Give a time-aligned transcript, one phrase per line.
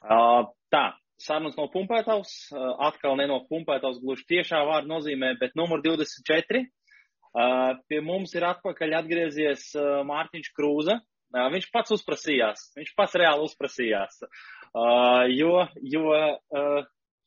[0.00, 0.84] Tā,
[1.20, 2.32] sarunas no pumpētavas,
[2.88, 6.64] atkal ne no pumpētavas gluži tiešā vārda nozīmē, bet numur 24.
[6.64, 9.68] Uh, pie mums ir atpakaļ atgriezies
[10.08, 10.98] Mārtiņš Krūza.
[11.30, 14.16] Viņš pats uzprasījās, viņš pats reāli uzprasījās,
[15.30, 15.52] jo,
[15.86, 16.16] jo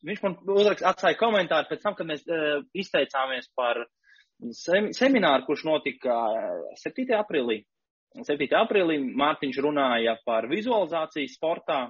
[0.03, 2.25] viņš man uzrakst, atstāja komentāru pēc tam, kad mēs
[2.75, 3.79] izteicāmies par
[4.59, 6.17] sem semināru, kurš notika
[6.83, 7.15] 7.
[7.15, 7.61] aprīlī.
[8.27, 8.49] 7.
[8.59, 11.85] aprīlī Mārtiņš runāja par vizualizāciju sportā,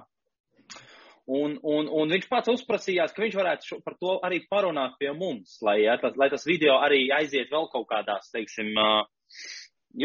[1.24, 5.08] Un, un, un viņš pats uzprasījās, ka viņš varētu šo, par to arī parunāt pie
[5.16, 9.06] mums, lai, ja, tas, lai tas video arī aiziet vēl kaut kādās, teiksim, uh,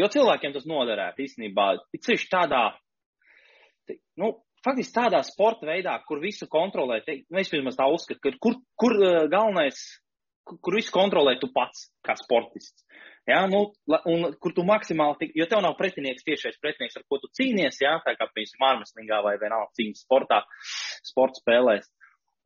[0.00, 1.66] jo cilvēkiem tas noderētu īstenībā.
[2.06, 2.62] Ceļš tādā,
[3.84, 4.32] te, nu,
[4.64, 8.56] faktiski tādā sporta veidā, kur visu kontrolē, te, nu, es vismaz tā uzskatu, ka kur,
[8.80, 9.84] kur uh, galvenais,
[10.58, 12.84] kur, visu kontrolē tu pats kā sportists.
[13.28, 13.66] Ja, nu,
[14.10, 17.78] un kur tu maksimāli, tik, jo tev nav pretinieks tiešais pretinieks, ar ko tu cīnies,
[17.82, 20.40] jā, tā kā, piemēram, mārmeslīgā vai vienalga cīņas sportā,
[21.06, 21.86] sporta spēlēs.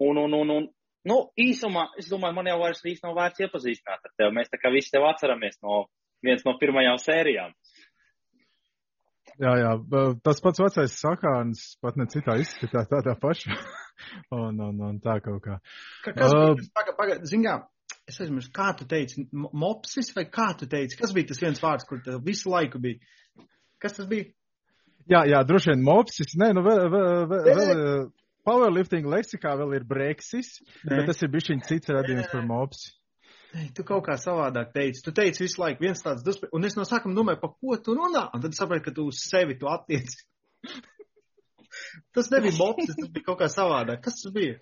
[0.04, 0.68] Un, un, un, un,
[1.08, 4.34] nu, īsumā, es domāju, man jau vairs īsti nav vērts iepazīstināt ar tevi.
[4.36, 5.84] Mēs tā kā visi tev atceramies no
[6.24, 7.54] viens no pirmajām sērijām.
[9.40, 9.70] Jā, jā,
[10.22, 13.56] tas pats vecais sakāns, pat ne citā izskatā, tādā pašā.
[14.44, 15.58] un, un, un tā kaut kā.
[16.04, 17.56] Ka, kas, uh, paga, paga, ziņā,
[18.08, 21.86] es aizmirsu, kā tu teici, mopsis vai kā tu teici, kas bija tas viens vārds,
[21.88, 23.00] kur visu laiku bija?
[23.82, 24.28] Kas tas bija?
[25.10, 27.80] Jā, jā, droši vien mopsis, nē, nu vēl, vēl, vēl, vēl
[28.44, 31.00] powerlifting leksikā vēl ir breksis, nē.
[31.00, 32.92] bet tas ir bišķiņ cits radījums par mopsi.
[33.54, 35.02] Nē, tu kaut kā savādāk teici.
[35.04, 37.94] Tu teici visu laiku viens tāds dusmas, un es no sākuma domāju, pa ko tu
[37.94, 40.24] runā, un tad sapratu, ka tu uz sevi tu attieci.
[42.16, 44.02] tas nebija mopsis, tas bija kaut kā savādāk.
[44.04, 44.58] Kas tas bija?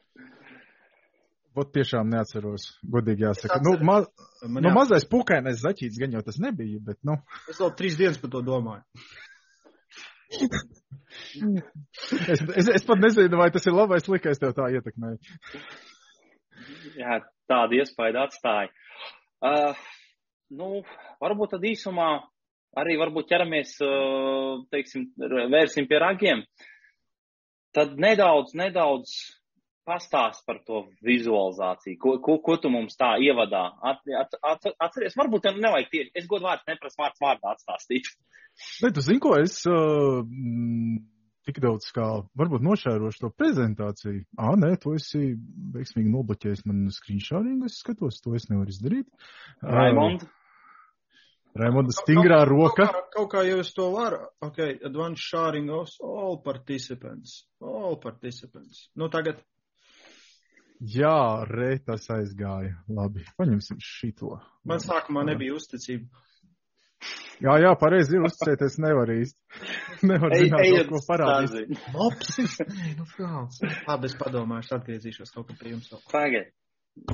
[1.52, 2.64] Vot tiešām neatceros,
[2.94, 3.58] godīgi jāsaka.
[3.64, 3.98] Nu, ma,
[4.48, 7.18] nu, mazais pukainais zaķīts gan jau tas nebija, bet, nu.
[7.52, 8.82] Es vēl trīs dienas par to domāju.
[12.32, 15.18] es, es, es pat nezinu, vai tas ir labais likais tev tā ietekmēja.
[16.96, 17.18] Jā,
[17.52, 18.72] tāda iespēja atstāja.
[19.42, 19.76] Uh,
[20.56, 20.80] nu,
[21.20, 22.08] varbūt tad īsumā
[22.80, 25.10] arī varbūt ķeramies, uh, teiksim,
[25.52, 26.46] vērsim pie ragiem.
[27.76, 29.12] Tad nedaudz, nedaudz
[29.88, 31.98] pastāst par to vizualizāciju.
[32.02, 35.16] Ko, ko, ko tu mums tā ievadā at, at, at, atceries?
[35.18, 38.12] Varbūt tev nevajag tieši, es godu vārds neprasu vārds vārdā atstāstīt.
[38.84, 40.18] Ne, tu zini, ko es uh,
[41.48, 42.04] tik daudz kā
[42.36, 44.26] varbūt nošērošu to prezentāciju.
[44.36, 45.30] Ā, nē, to esi
[45.72, 49.08] veiksmīgi nobloķējis man screenshotting, es skatos, to es nevaru izdarīt.
[49.64, 50.26] Raimond.
[50.26, 50.36] Uh,
[51.52, 52.84] Raimonda stingrā kaut, roka.
[52.86, 54.20] Kaut kā, kaut kā jau es to varu.
[54.44, 57.42] Ok, advanced sharing of all participants.
[57.60, 58.86] All participants.
[58.96, 59.42] Nu tagad.
[60.82, 62.74] Jā, re, tas aizgāja.
[62.90, 64.34] Labi, paņemsim šito.
[64.66, 66.08] Man sākumā nebija uzticība.
[67.42, 69.38] Jā, jā, pareizi uzticēties nevar īsti.
[70.10, 71.70] Nevar Ej, zināt, ejiet ko parādīt.
[71.94, 72.56] Mopsis?
[72.78, 73.60] Nē, nu frāls.
[73.86, 75.90] Labi, es padomāšu, atgriezīšos kaut kad pie jums.
[76.10, 76.50] Pagaid.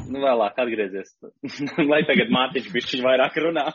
[0.08, 1.12] Nu, vēlāk atgriezies.
[1.90, 3.66] Lai tagad Mārtiņš bišķiņ vairāk runā.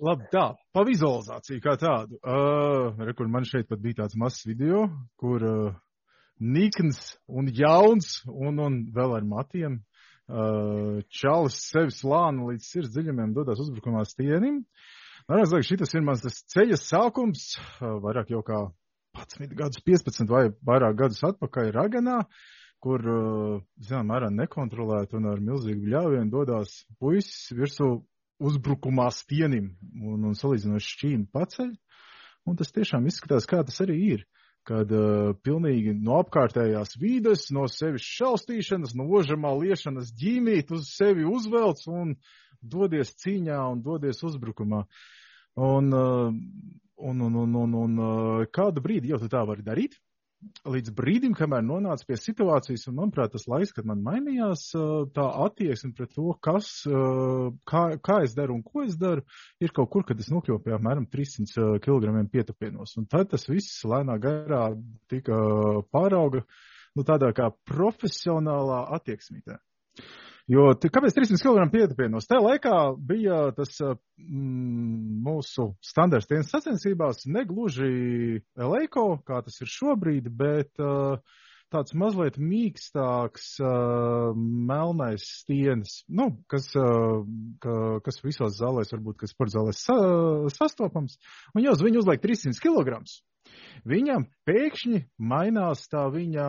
[0.00, 2.18] Labi, tā, pa vizualizāciju kā tādu.
[2.22, 4.86] Uh, re, kur man šeit pat bija tāds mazs video,
[5.20, 5.74] kur uh,
[6.44, 9.80] nikns un jauns un, un vēl ar matiem.
[10.24, 14.62] Uh, čalis sevi slāna līdz sirds dziļumiem dodas uzbrukumā stienim.
[15.28, 18.62] Man liekas, šitas ir mans ceļa sākums, uh, vairāk jau kā
[19.20, 22.22] 11 gadus, 15 vai vairāk gadus atpakaļ Raganā,
[22.84, 27.90] kur, uh, zinām, mērā nekontrolēti un ar milzīgu bļāvienu dodas puisis virsū
[28.44, 31.74] uzbrukumā stienim un, un salīdzinoši šķīnu paceļ.
[32.48, 34.24] Un tas tiešām izskatās, kā tas arī ir
[34.68, 41.26] kad uh, pilnīgi no apkārtējās vīdes, no sevis šaustīšanas, no ožamā liešanas ģīmīt uz sevi
[41.28, 42.14] uzvelc un
[42.60, 44.84] dodies cīņā un dodies uzbrukumā.
[45.54, 46.32] Un, uh,
[46.96, 50.00] un, un, un, un, un uh, kādu brīdi jau tu tā vari darīt?
[50.68, 54.66] Līdz brīdim, kamēr nonāca pie situācijas, un manuprāt, tas laiks, kad man mainījās
[55.16, 56.70] tā attieksme pret to, kas,
[57.70, 59.24] kā, kā es daru un ko es daru,
[59.62, 62.96] ir kaut kur, kad es nokļuvu pie apmēram 300 kg pietupienos.
[63.00, 64.66] Un tad tas viss lēnā garā
[65.12, 65.38] tika
[65.94, 66.44] pārauga,
[66.94, 69.60] nu, tādā kā profesionālā attieksmītē.
[70.50, 72.26] Jo kāpēc 300 kg pietupienos?
[72.28, 80.28] Tajā laikā bija tas mm, mūsu standarts dienas sacensībās negluži eleiko, kā tas ir šobrīd,
[80.36, 81.16] bet uh,
[81.72, 87.24] tāds mazliet mīkstāks uh, melnais stienis, nu, kas, uh,
[87.64, 89.96] ka, kas visos zālēs, varbūt, kas par zālēs sa,
[90.52, 91.16] sastopams,
[91.54, 93.00] un jau uz viņu uzliek 300 kg.
[93.88, 96.48] Viņam pēkšņi mainās tā viņa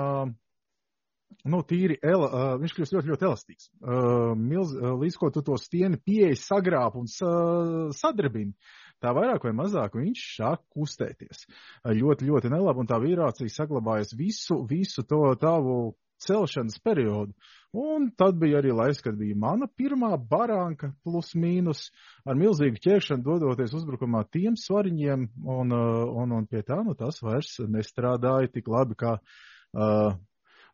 [1.46, 3.70] nu, tīri, ela, uh, viņš kļūst ļoti, ļoti elastīgs.
[3.82, 8.56] Uh, milz, uh, līdz ko tu to stieni pieeja sagrāp un uh, sadarbini,
[9.04, 11.46] tā vairāk vai mazāk viņš sāk kustēties.
[11.86, 15.94] Ļoti, ļoti nelabi, un tā vīrācija saglabājas visu, visu to tavu
[16.26, 17.34] celšanas periodu.
[17.76, 21.90] Un tad bija arī laiks, kad bija mana pirmā baranka plus mīnus
[22.24, 27.58] ar milzīgu ķēršanu dodoties uzbrukumā tiem svariņiem, un, un, un pie tā, nu tas vairs
[27.68, 30.16] nestrādāja tik labi kā uh,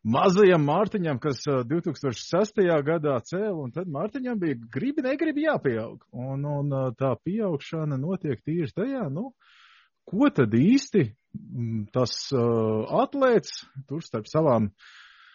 [0.02, 2.62] mazajam Mārtiņam, kas 2006.
[2.86, 6.02] gadā cēla, un tad Mārtiņam bija gribi, negribi jāpieaug.
[6.12, 9.30] Un, un tā pieaugšana notiek tieši tajā, nu,
[10.08, 11.06] ko tad īsti
[11.94, 14.90] tas uh, atlēts tur starp savām uh,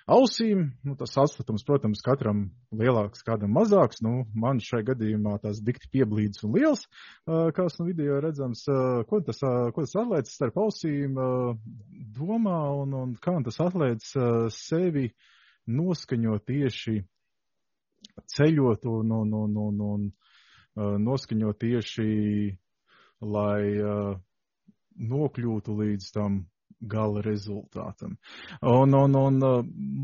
[0.08, 0.72] ausīm.
[0.88, 4.02] Nu, tas atstatums, protams, katram lielāks, kādam mazāks.
[4.06, 6.86] Nu, man šai gadījumā tās dikti pieblīdis un liels,
[7.28, 8.64] kāds no video redzams.
[9.10, 11.20] Ko tas, ko tas atlēdz starp ausīm
[12.18, 14.14] domā un, un kā tas atlēdz
[14.56, 15.10] sevi
[15.68, 16.98] noskaņot tieši
[18.38, 19.82] ceļot un, un, un, un,
[20.78, 22.12] un noskaņot tieši,
[23.28, 23.62] lai
[24.98, 26.46] nokļūtu līdz tam
[26.82, 28.16] gala rezultātam.
[28.62, 29.40] Un, un, un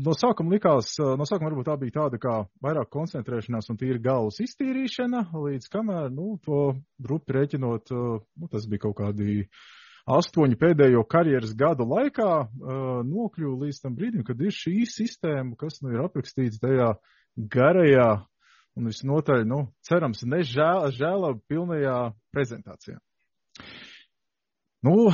[0.04, 4.40] no sākuma likās, no sākuma varbūt tā bija tāda kā vairāk koncentrēšanās un tīri galvas
[4.44, 6.66] iztīrīšana, līdz kamēr, nu, to
[7.08, 9.46] rupi rēķinot, nu, tas bija kaut kādi
[10.10, 12.30] astoņu pēdējo karjeras gadu laikā,
[13.08, 16.92] nokļuvu līdz tam brīdim, kad ir šī sistēma, kas, nu, ir aprakstīts tajā
[17.36, 18.10] garajā
[18.74, 21.98] un visnotaļ, nu, cerams, nežēla pilnajā
[22.34, 22.98] prezentācijā.
[24.84, 25.08] Nu,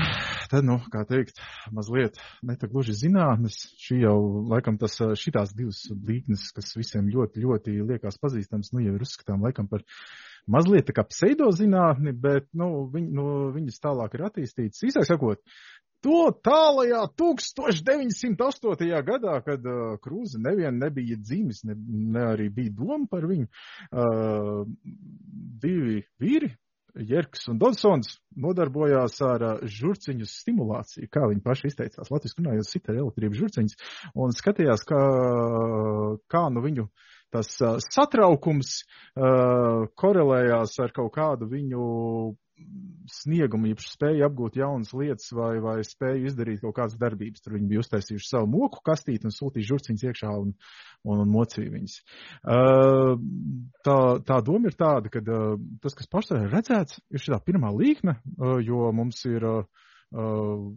[0.50, 1.38] tad, nu, kā teikt,
[1.70, 3.58] mazliet ne tā gluži zinātnes.
[3.78, 4.16] Šī jau,
[4.50, 9.44] laikam, tas, šitās divas līknes, kas visiem ļoti, ļoti liekas pazīstams, nu, jau ir uzskatām,
[9.46, 9.84] laikam, par
[10.50, 14.82] mazliet tā kā pseidozinātni, bet, nu, viņ, nu, viņas tālāk ir attīstītas.
[14.88, 15.38] Īsāk sakot,
[16.02, 18.90] to tālajā 1908.
[19.06, 21.76] gadā, kad uh, Krūze nevien nebija dzimis, ne,
[22.16, 24.64] ne arī bija doma par viņu, uh,
[25.62, 26.50] divi vīri,
[26.94, 33.00] Jerks un Dodsons nodarbojās ar žurciņu stimulāciju, kā viņi paši izteicās, latviski runājot, sita ar
[33.04, 33.78] elektrību žurciņus,
[34.18, 35.00] un skatījās, kā,
[36.30, 36.86] kā nu viņu
[37.30, 37.50] tas
[37.86, 41.84] satraukums uh, korelējās ar kaut kādu viņu
[43.10, 47.42] sniegumu, jeb spēju apgūt jaunas lietas vai, vai spēju izdarīt kaut kādas darbības.
[47.44, 50.54] Tur viņi bija uztaisījuši savu moku kastīti un sūtījuši žurciņus iekšā un,
[51.04, 51.98] un, un mocīja viņus.
[52.40, 53.14] Uh,
[53.86, 53.98] tā,
[54.28, 58.18] tā doma ir tāda, ka uh, tas, kas pašai ir redzēts, ir šī pirmā līkne,
[58.20, 60.72] uh, jo mums ir uh, Uh,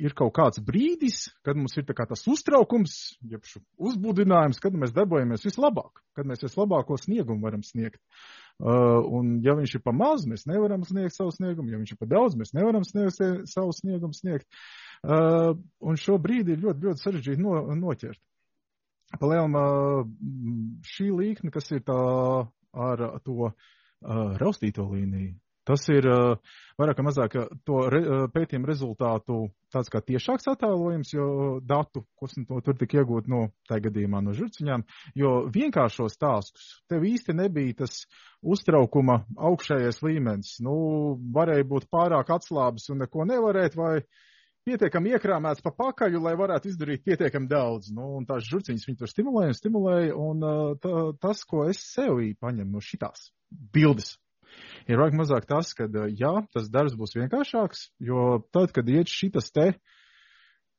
[0.00, 3.44] ir kaut kāds brīdis, kad mums ir tas uztraukums, jeb
[3.76, 8.00] uzbudinājums, kad mēs darbojamies vislabāk, kad mēs vislabāko sniegumu varam sniegt.
[8.00, 12.00] Uh, un ja viņš ir pa maz, mēs nevaram sniegt savu sniegumu, ja viņš ir
[12.00, 13.20] pa daudz, mēs nevaram sniegt
[13.50, 14.48] savu sniegumu sniegt.
[14.98, 18.18] Uh, un šo brīdi ir ļoti, ļoti sarežģīti no, noķert.
[19.20, 21.98] Palielam, uh, šī līkne, kas ir tā
[22.88, 23.52] ar to uh,
[24.42, 25.36] raustīto līniju,
[25.68, 27.34] Tas ir uh, vairāk vai mazāk
[27.66, 28.00] to re,
[28.32, 29.40] pētījumu rezultātu
[29.72, 31.26] tāds kā tiešāks attēlojums, jo
[31.66, 34.84] datu, ko no tur tika iegūt no, tā gadījumā no žurciņām,
[35.18, 38.04] jo vienkāršos tāskus tev īsti nebija tas
[38.40, 40.54] uztraukuma augšējais līmenis.
[40.64, 40.78] Nu,
[41.34, 43.98] varēja būt pārāk atslābis un neko nevarēt, vai
[44.68, 47.90] pietiekami iekrāmēts pa pakaļu, lai varētu izdarīt pietiekami daudz.
[47.94, 50.48] Nu, un tās žurciņas viņi tur stimulēja un stimulēja, un
[50.84, 53.30] tā, tas, ko es sevī paņemu no šitās
[53.74, 54.14] bildes,
[54.88, 59.52] ir vajag mazāk tas, ka, jā, tas darbs būs vienkāršāks, jo tad, kad iet šitas
[59.52, 59.72] te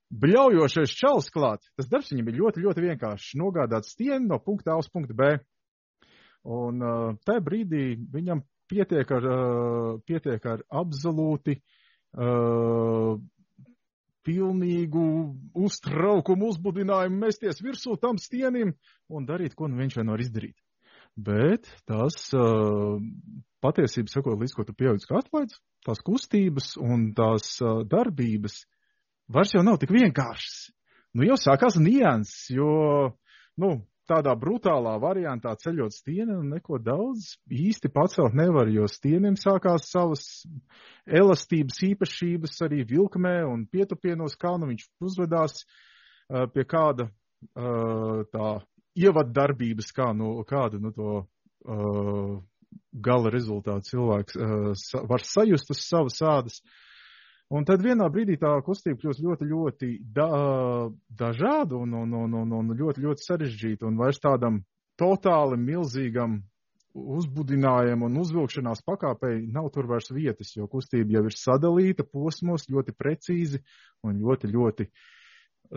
[0.09, 3.35] bļaujošais čels klāt, tas darbs viņam ir ļoti, ļoti vienkāršs.
[3.37, 5.35] Nogādāt stieni no punkta A uz punktu B.
[6.49, 13.19] Un uh, tajā brīdī viņam pietiek ar, uh, pietiek ar absolūti uh,
[14.25, 15.05] pilnīgu
[15.65, 18.73] uztraukumu, uzbudinājumu mesties virsū tam stienim
[19.09, 20.57] un darīt, ko nu viņš vien var izdarīt.
[21.17, 22.99] Bet tas uh,
[23.63, 28.61] patiesība sakot, līdz ko tu pieaudz kā atlaids, tās kustības un tās uh, darbības
[29.33, 30.69] vairs jau nav tik vienkāršas.
[31.17, 32.69] Nu, jau sākās nianses, jo,
[33.59, 33.71] nu,
[34.09, 40.23] tādā brutālā variantā ceļot stieni un neko daudz īsti pacelt nevar, jo stieniem sākās savas
[41.05, 47.09] elastības īpašības arī vilkmē un pietupienos, kā nu viņš uzvedās uh, pie kāda
[48.33, 48.47] tā
[48.99, 52.35] ievaddarbības, kā nu, kādu nu, to uh,
[52.91, 56.61] gala rezultātu cilvēks uh, var sajust uz savas ādas.
[57.49, 60.27] Un tad vienā brīdī tā kustība kļūst ļoti, ļoti da,
[61.09, 64.61] dažāda un, un, un, un, un ļoti, ļoti sarežģīta un vairs tādam
[64.99, 66.37] totāli milzīgam
[66.93, 72.95] uzbudinājumam un uzvilkšanās pakāpei nav tur vairs vietas, jo kustība jau ir sadalīta posmos ļoti
[72.97, 73.61] precīzi
[74.05, 74.87] un ļoti, ļoti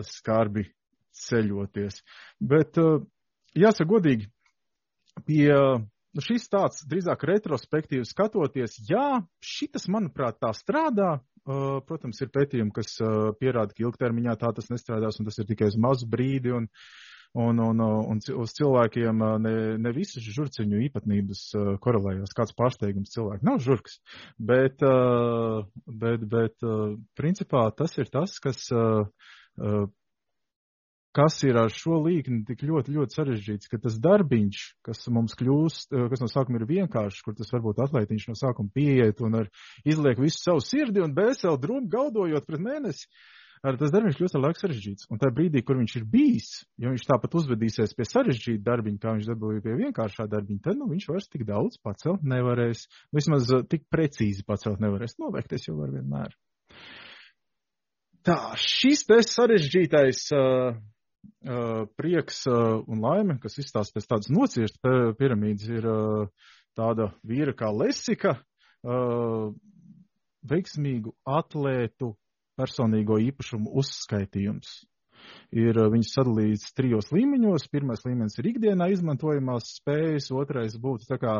[0.09, 0.65] skarbi
[1.17, 2.01] ceļoties.
[2.41, 2.79] Bet,
[3.57, 4.29] jāsaka godīgi,
[5.27, 5.49] pie
[6.13, 11.17] nu, šis tāds drīzāk retrospektīvi skatoties, jā, šitas, manuprāt, tā strādā.
[11.43, 15.49] Uh, protams, ir pētījumi, kas uh, pierāda, ka ilgtermiņā tā tas nestrādās, un tas ir
[15.49, 16.69] tikai uz mazu brīdi, un,
[17.35, 19.51] un, un, un uz cilvēkiem ne,
[19.83, 21.41] ne visas žurciņu īpatnības
[21.83, 22.31] korelējās.
[22.37, 23.99] Kāds pārsteigums cilvēki nav žurks,
[24.39, 24.85] bet,
[26.05, 26.67] bet, bet
[27.19, 28.69] principā tas ir tas, kas
[31.13, 35.93] kas ir ar šo līkni tik ļoti, ļoti sarežģīts, ka tas darbiņš, kas mums kļūst,
[35.93, 39.49] eh, kas no sākuma ir vienkāršs, kur tas varbūt atlaitiņš no sākuma pieiet un ar
[39.85, 43.05] izliek visu savu sirdi un bēseli drūmu gaudojot pret mēnesi,
[43.63, 45.07] ar tas darbiņš kļūst ar laiku sarežģīts.
[45.13, 46.49] Un tajā brīdī, kur viņš ir bijis,
[46.81, 50.89] ja viņš tāpat uzvedīsies pie sarežģīta darbiņa, kā viņš dabūja pie vienkāršā darbiņa, tad nu,
[50.91, 52.87] viņš vairs tik daudz pacelt nevarēs.
[53.15, 55.19] Vismaz eh, tik precīzi pacelt nevarēs.
[55.21, 56.33] Novēkties jau var vienmēr.
[58.23, 60.77] Tā, šis te sarežģītais uh,
[61.99, 65.87] prieks un laime, kas izstāsta pēc tādas nocieštas piramīdas, ir
[66.77, 68.37] tāda vīra kā Lesika,
[70.43, 72.13] veiksmīgu atlētu
[72.59, 74.81] personīgo īpašumu uzskaitījums.
[75.55, 77.69] Ir viņas sadalīts trijos līmeņos.
[77.71, 81.35] Pirmais līmenis ir ikdienā izmantojamās spējas, otrais būtu tā kā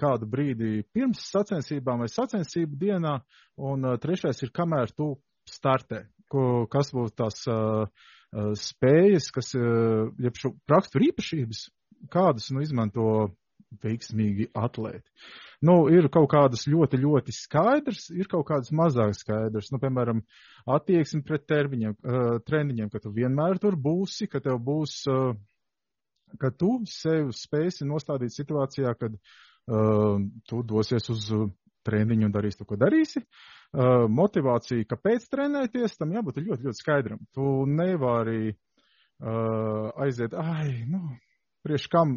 [0.00, 3.18] kādu brīdi pirms sacensībām vai sacensību dienā,
[3.60, 5.18] un trešais ir kamēr tu
[5.48, 7.86] startē, ko, kas būtu tās Uh,
[8.32, 11.62] spējas, kas, jeb šo raksturu īpašības,
[12.12, 13.10] kādas nu izmanto
[13.82, 15.04] veiksmīgi atlēti.
[15.66, 19.72] Nu, ir kaut kādas ļoti, ļoti skaidrs, ir kaut kādas mazāk skaidrs.
[19.74, 20.22] Nu, piemēram,
[20.70, 25.34] attieksme pret termiņiem, uh, treniņiem, ka tu vienmēr tur būsi, ka tev būs, uh,
[26.40, 30.16] ka tu sev spēsi nostādīt situācijā, kad uh,
[30.48, 31.28] tu dosies uz
[31.88, 33.24] treniņu un darīsi to, ko darīsi.
[33.24, 37.20] Uh, motivācija, kāpēc trenēties, tam jābūt ļoti, ļoti skaidram.
[37.34, 41.02] Tu nevari uh, aiziet, ai, nu,
[41.66, 42.14] priekš kam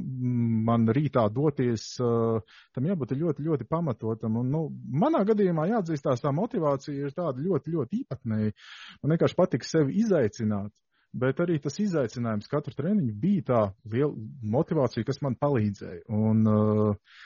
[0.65, 2.39] man rītā doties, uh,
[2.75, 4.38] tam jābūt ļoti, ļoti pamatotam.
[4.41, 4.62] Un, nu,
[5.03, 8.55] manā gadījumā jāatzīstās, tā motivācija ir tāda ļoti, ļoti īpatnēja.
[9.01, 10.72] Man vienkārši patika sevi izaicināt.
[11.12, 14.13] Bet arī tas izaicinājums katru treniņu bija tā liela
[14.53, 16.05] motivācija, kas man palīdzēja.
[16.15, 17.17] Un, uh,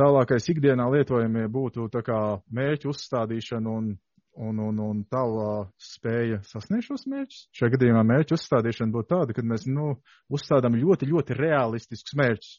[0.00, 3.92] Tālākais ikdienā lietojamie būtu mērķu uzstādīšana un,
[4.34, 7.44] un, un, un tava spēja sasniegt šos mērķus.
[7.54, 9.94] Šajā gadījumā mērķu uzstādīšana būtu tāda, ka mēs, nu,
[10.34, 12.52] uzstādām ļoti, ļoti realistiskus mērķus.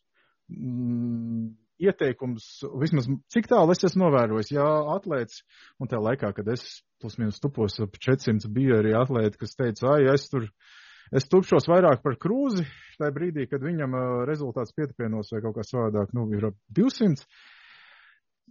[0.56, 1.52] Mm,
[1.82, 2.48] ieteikums,
[2.80, 4.66] vismaz cik tālu es esmu novērojis, ja
[4.96, 5.42] atlēts,
[5.82, 6.64] un tajā laikā, kad es
[7.02, 10.48] plus mīnus tupos ap 400 bija arī atlēti, kas teica, ai, es tur
[11.12, 12.66] es tupšos vairāk par krūzi,
[13.00, 13.98] tajā brīdī, kad viņam
[14.30, 17.28] rezultāts pietupienos vai kaut kā savādāk, nu, ir ap 200.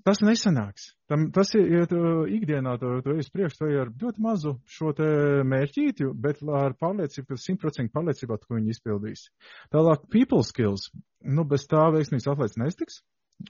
[0.05, 0.91] Tas nesanāks.
[1.09, 4.91] Tam, tas ir, ja tu ikdienā to, to esi priekš, to ir ļoti mazu šo
[4.97, 5.07] te
[5.47, 9.29] mērķīti, bet ar pārliecību, ka 100% pārliecībā, ko viņi izpildīs.
[9.73, 10.91] Tālāk, people skills.
[11.25, 13.01] Nu, bez tā veiksmīgs atlaists nestiks.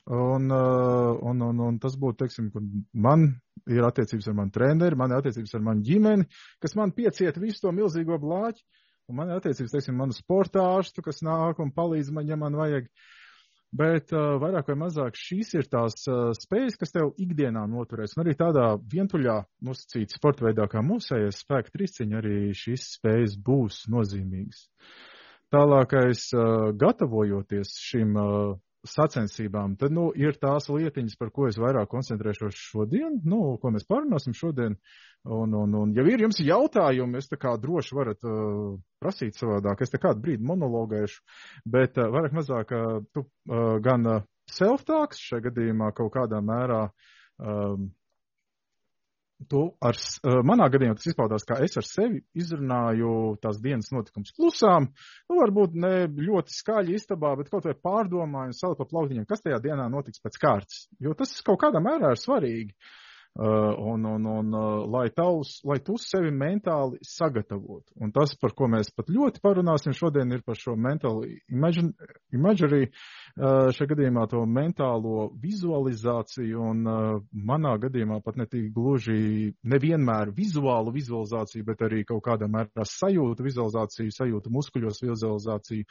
[0.06, 2.52] Un, un, un, un tas būtu, teiksim,
[2.92, 3.26] man
[3.70, 6.28] ir attiecības ar manu treneri, man ir attiecības ar manu ģimeni,
[6.62, 8.64] kas man piecieta visu to milzīgo blāķi.
[9.11, 12.88] Un man ir attiecības, teiksim, manu sportāšu, kas nāk un palīdz man, ja man vajag.
[13.75, 18.14] Bet uh, vairāk vai mazāk šīs ir tās uh, spējas, kas tev ikdienā noturēs.
[18.14, 19.34] Un arī tādā vientuļā
[19.66, 24.68] nosacīta sporta veidā kā mūsējais spēka trīsciņa arī šīs spējas būs nozīmīgas.
[25.54, 28.54] Tālākais, uh, gatavojoties šim uh,
[28.88, 33.86] sacensībām, tad, nu, ir tās lietiņas, par ko es vairāk koncentrēšos šodien, nu, ko mēs
[33.88, 34.76] pārunāsim šodien.
[35.24, 39.80] Un, un, un, ja ir jums jautājumi, es tā kā droši varat uh, prasīt savādāk,
[39.80, 41.22] es te kādu brīdi monologēšu,
[41.64, 46.82] bet uh, vairāk mazāk uh, tu uh, gan uh, self-talks šajā gadījumā kaut kādā mērā
[47.40, 47.88] um,
[49.50, 49.98] tu ar,
[50.46, 54.90] manā gadījumā tas izpaudās, kā es ar sevi izrunāju tās dienas notikums klusām,
[55.28, 59.44] nu, varbūt ne ļoti skaļi istabā, bet kaut vai pārdomāju un saliku pa plauktiņiem, kas
[59.44, 62.74] tajā dienā notiks pēc kārtas, jo tas kaut kādā mērā ir svarīgi.
[62.74, 63.00] Uh,
[63.36, 67.90] un, un, un uh, lai, tavs, lai tu sevi mentāli sagatavotu.
[67.98, 73.72] Un tas, par ko mēs pat ļoti parunāsim šodien, ir par šo mentāli imaginary, uh,
[73.74, 76.84] šajā gadījumā to mentālo vizualizāciju un
[77.34, 83.48] manā gadījumā pat ne tik gluži nevienmēr vizuālu vizualizāciju, bet arī kaut kādā mērā sajūtu
[83.48, 85.88] vizualizāciju, sajūtu muskuļos vizualizāciju,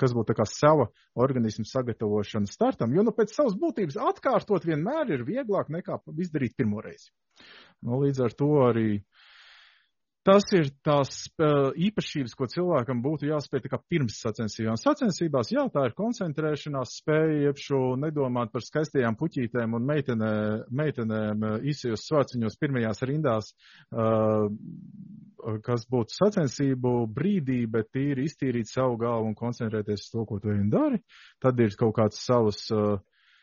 [0.00, 0.88] kas būtu tā kā sava
[1.20, 6.80] organismu sagatavošana startam, jo nu pēc savas būtības atkārtot vienmēr ir vieglāk nekā izdarīt pirmo
[6.84, 7.10] reizi.
[7.82, 9.02] Nu, līdz ar to arī
[10.26, 11.10] tas ir tās
[11.42, 14.78] uh, īpašības, ko cilvēkam būtu jāspēj tā kā pirms sacensībām.
[14.78, 20.32] Sacensībās, jā, tā ir koncentrēšanās spēja, šo nedomāt par skaistajām puķītēm un meitenē,
[20.70, 23.50] meitenēm uh, īsajos svārciņos pirmajās rindās,
[23.90, 24.46] uh,
[25.66, 30.54] kas būtu sacensību brīdī, bet tīri iztīrīt savu galvu un koncentrēties uz to, ko tu
[30.54, 31.02] vien dari.
[31.42, 33.00] Tad ir kaut kāds savs uh,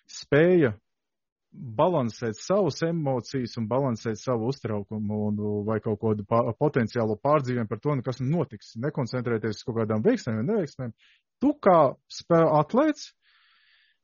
[0.07, 0.77] spēja
[1.51, 6.25] balansēt savus emocijas un balansēt savu uztraukumu un, vai kaut kādu
[6.59, 8.75] potenciālo pārdzīvojumu par to, nu, kas notiks.
[8.81, 10.93] Nekoncentrēties uz kaut kādām veiksmēm vai neveiksmēm.
[11.41, 11.79] Tu kā
[12.59, 13.09] atlēts,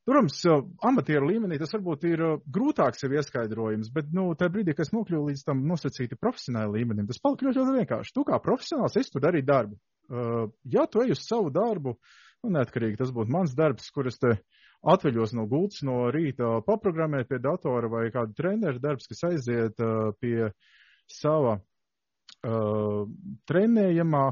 [0.05, 0.37] Protams,
[0.85, 2.21] amatieru līmenī tas varbūt ir
[2.53, 7.07] grūtāks jau ieskaidrojums, bet, nu, tajā brīdī, kad es nokļuvu līdz tam nosacīti profesionāli līmenim,
[7.09, 8.13] tas palika ļoti, ļoti vienkārši.
[8.13, 9.79] Tu kā profesionāls, es tur darīju darbu.
[10.05, 11.95] Uh, ja tu ej uz savu darbu,
[12.45, 14.35] nu, neatkarīgi tas būtu mans darbs, kur es te
[14.85, 19.81] atveļos no gultas no rīta, paprogrammēt pie datora vai kādu treneru darbs, kas aiziet
[20.21, 20.51] pie
[21.11, 23.05] sava uh,
[23.49, 24.25] trenējamā,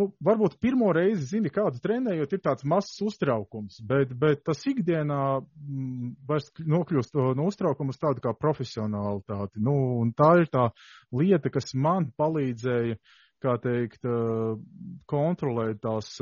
[0.00, 5.20] nu, varbūt pirmo reizi zini, kādu trenējot, ir tāds mazs uztraukums, bet, bet tas ikdienā
[5.40, 9.62] mm, vairs nokļūst no uztraukuma uz tādu kā profesionālitāti.
[9.64, 10.68] Nu, un tā ir tā
[11.16, 12.98] lieta, kas man palīdzēja,
[13.42, 14.06] kā teikt,
[15.10, 16.14] kontrolēt tās,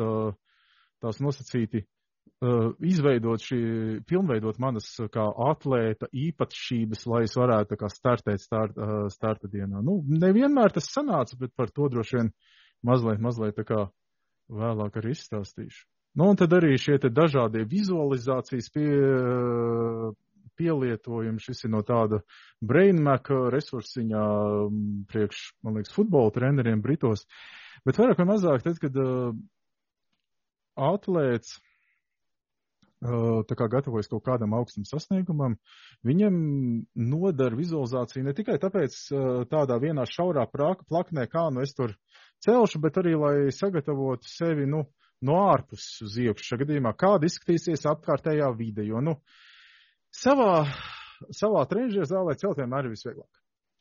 [1.00, 1.84] tās nosacīti
[2.84, 3.60] izveidot šī,
[4.08, 8.78] pilnveidot manas kā atlēta īpašības, lai es varētu kā startēt start,
[9.14, 9.82] starta dienā.
[9.84, 12.30] Nu, nevienmēr tas sanāca, bet par to droši vien
[12.84, 13.80] mazliet, mazliet tā kā
[14.52, 15.86] vēlāk arī izstāstīšu.
[16.14, 18.90] Nu, un tad arī šie te dažādie vizualizācijas pie,
[20.58, 22.20] pielietojumi, šis ir no tāda
[22.62, 24.26] BrainMac resursiņā
[25.10, 27.26] priekš, man liekas, futbola treneriem Britos.
[27.84, 28.94] Bet vairāk vai mazāk, tad, kad
[30.74, 31.58] atlēts
[33.02, 35.56] tā kā gatavojas kaut kādam augstam sasniegumam,
[36.06, 36.34] viņam
[36.94, 41.96] nodara vizualizācija ne tikai tāpēc uh, tādā vienā šaurā plaknē, kā nu es tur
[42.44, 44.84] celšu, bet arī, lai sagatavotu sevi, nu,
[45.24, 46.48] no ārpuses uz iekšu.
[46.48, 49.18] Šajā gadījumā kāda izskatīsies apkārtējā vide, jo, nu,
[50.14, 50.64] savā,
[51.32, 53.30] savā trenižera zālē celt vienmēr ir visvieglāk.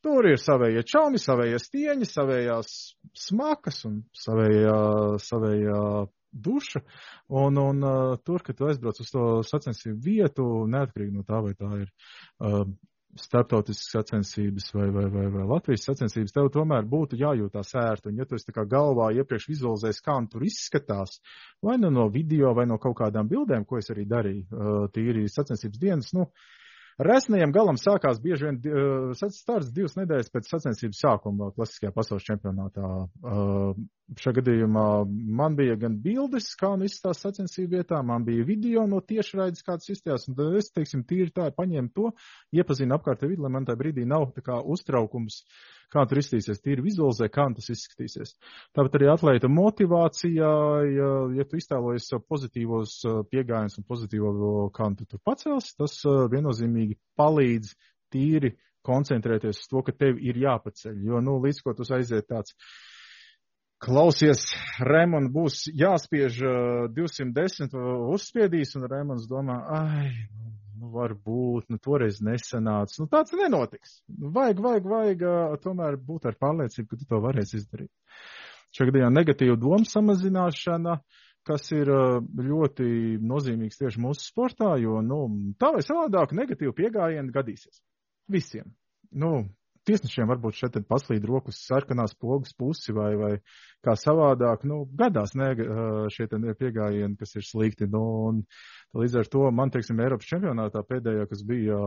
[0.03, 2.71] Tur ir savējie čaumi, savējie stieņi, savējās
[3.15, 4.79] smakas un savējā,
[5.23, 5.83] savējā
[6.33, 6.81] duša.
[7.29, 11.53] Un, un uh, tur, kad tu aizbrauc uz to sacensību vietu, neatkarīgi no tā, vai
[11.57, 11.89] tā ir
[12.43, 12.65] uh,
[13.19, 18.09] starptautiskas sacensības vai, vai, vai, vai Latvijas sacensības, tev tomēr būtu jājūtās ērti.
[18.09, 21.19] Un, ja tu esi galvā iepriekš vizualizējis, kā un tur izskatās,
[21.61, 25.81] vai nu no video, vai no kaut kādām bildēm, ko es arī darīju, tīri sacensības
[25.81, 26.25] dienas, nu,
[27.01, 32.89] Resnajam galam sākās bieži vien uh, starts divas nedēļas pēc sacensības sākuma klasiskajā pasaules čempionātā.
[33.23, 33.73] Uh,
[34.19, 34.85] šajā gadījumā
[35.39, 39.89] man bija gan bildes, kā nu izstās sacensību vietā, man bija video no tiešraides, kāds
[39.89, 42.11] izstās, un tad es, teiksim, tīri tā paņēmu to,
[42.53, 46.61] iepazinu apkārtēju vidi, lai man tajā brīdī nav tā kā uztraukums uh, kā tur izskatīsies,
[46.63, 48.35] tīri vizualizē, kā tas izskatīsies.
[48.75, 50.51] Tāpat arī atlēta motivācijā,
[50.89, 52.97] ja, ja tu iztēlojies pozitīvos
[53.31, 55.99] piegājienus un pozitīvo, kā tu tur pacels, tas
[56.33, 57.75] viennozīmīgi palīdz
[58.13, 62.55] tīri koncentrēties uz to, ka tev ir jāpaceļ, jo, nu, līdz ko tu aiziet tāds.
[63.83, 64.45] Klausies,
[64.79, 66.37] Rēmons būs jāspiež
[66.95, 67.73] 210,
[68.15, 70.11] uzspiedīs, un Rēmons domā, ai,
[70.83, 72.99] nu, varbūt, nu, toreiz nesanāca.
[72.99, 74.01] Nu, tāds nenotiks.
[74.11, 75.25] Nu, vajag, vajag, vajag
[75.63, 77.91] tomēr būt ar pārliecību, ka tu to varēsi izdarīt.
[78.73, 80.97] Šajā gadījumā negatīva doma samazināšana,
[81.47, 81.91] kas ir
[82.49, 85.25] ļoti nozīmīgs tieši mūsu sportā, jo, nu,
[85.59, 87.81] tā vai savādāk negatīva piegājiena gadīsies.
[88.31, 88.71] Visiem.
[89.11, 89.43] Nu,
[89.87, 93.31] tiesnešiem varbūt šeit paslīd rokas sarkanās pogas pusi vai, vai
[93.85, 95.53] kā savādāk, nu, gadās ne,
[96.13, 97.89] šie piegājieni, kas ir slikti.
[97.91, 98.43] Nu, un
[98.99, 101.81] līdz ar to man, teiksim, Eiropas čempionātā pēdējā, kas bija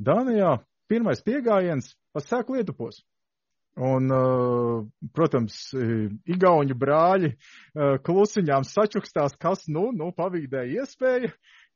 [0.00, 0.58] Dānijā,
[0.90, 3.02] pirmais piegājiens pasāk lietupos.
[3.80, 4.10] Un,
[5.14, 5.56] protams,
[6.28, 7.30] igauņu brāļi
[8.04, 11.30] klusiņām sačukstās, kas, nu, nu pavīdēja iespēju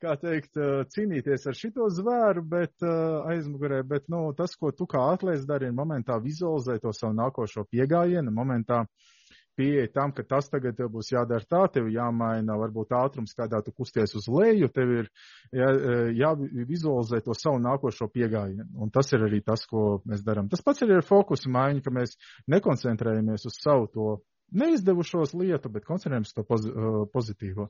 [0.05, 0.61] kā teikt,
[0.95, 5.77] cīnīties ar šito zvēru, bet aizmugurē, bet, nu, tas, ko tu kā atlēs dari, ir
[5.77, 8.85] momentā vizualizēt to savu nākošo piegājienu, momentā
[9.57, 13.73] pieeja tam, ka tas tagad tev būs jādara tā, tev jāmaina varbūt ātrums, kādā tu
[13.73, 15.11] kusties uz leju, tev ir
[15.55, 15.71] jā,
[16.19, 18.69] jāvizualizē to savu nākošo piegājienu.
[18.83, 20.51] Un tas ir arī tas, ko mēs darām.
[20.53, 22.17] Tas pats ir ar fokusu maiņu, ka mēs
[22.51, 24.09] nekoncentrējamies uz savu to
[24.52, 26.66] neizdevušos lietu, bet koncentrējamies uz to poz,
[27.14, 27.68] pozitīvo.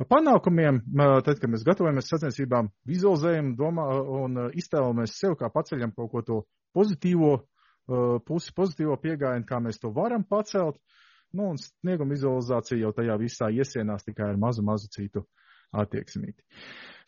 [0.00, 0.82] Par panākumiem,
[1.26, 3.86] tad, kad mēs gatavojamies sacensībām, vizualizējam domā,
[4.22, 6.40] un iztēlojamies sev, kā paceļam kaut ko to
[6.76, 7.36] pozitīvo
[8.28, 10.78] pusi, pozitīvo piegājienu, kā mēs to varam pacelt.
[11.32, 15.24] Nu, un snieguma vizualizācija jau tajā visā iesienās tikai ar mazu, mazu citu
[15.72, 16.42] attieksmīti.